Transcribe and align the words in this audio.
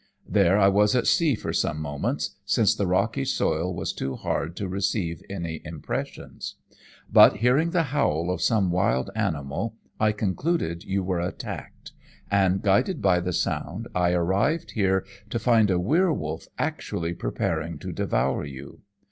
There 0.27 0.57
I 0.57 0.67
was 0.67 0.95
at 0.95 1.05
sea 1.05 1.35
for 1.35 1.53
some 1.53 1.79
moments, 1.79 2.31
since 2.43 2.73
the 2.73 2.87
rocky 2.87 3.23
soil 3.23 3.71
was 3.71 3.93
too 3.93 4.15
hard 4.15 4.55
to 4.55 4.67
receive 4.67 5.21
any 5.29 5.61
impressions. 5.63 6.55
But 7.13 7.37
hearing 7.37 7.69
the 7.69 7.83
howl 7.93 8.31
of 8.31 8.41
some 8.41 8.71
wild 8.71 9.11
animal, 9.15 9.75
I 9.99 10.11
concluded 10.11 10.83
you 10.85 11.03
were 11.03 11.19
attacked, 11.19 11.91
and, 12.31 12.63
guided 12.63 12.99
by 12.99 13.19
the 13.19 13.31
sound, 13.31 13.87
I 13.93 14.13
arrived 14.13 14.71
here 14.71 15.05
to 15.29 15.37
find 15.37 15.69
a 15.69 15.77
werwolf 15.77 16.47
actually 16.57 17.13
preparing 17.13 17.77
to 17.77 17.91
devour 17.91 18.43
you. 18.43 18.81